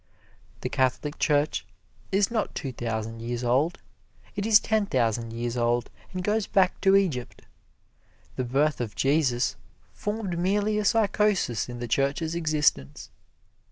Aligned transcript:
The 0.61 0.69
Catholic 0.69 1.19
Church 1.19 1.63
is 2.11 2.31
not 2.31 2.55
two 2.55 2.71
thousand 2.71 3.21
years 3.21 3.43
old 3.43 3.77
it 4.35 4.47
is 4.47 4.59
ten 4.59 4.87
thousand 4.87 5.31
years 5.31 5.55
old 5.55 5.91
and 6.11 6.23
goes 6.23 6.47
back 6.47 6.81
to 6.81 6.95
Egypt. 6.95 7.43
The 8.35 8.43
birth 8.43 8.81
of 8.81 8.95
Jesus 8.95 9.57
formed 9.93 10.39
merely 10.39 10.79
a 10.79 10.85
psychosis 10.85 11.69
in 11.69 11.77
the 11.77 11.87
Church's 11.87 12.33
existence. 12.33 13.11